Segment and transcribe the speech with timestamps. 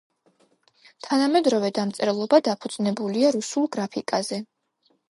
[1.07, 4.47] თანამედროვე დამწერლობა დაფუძნებულია რუსულ გრაფიკაზე.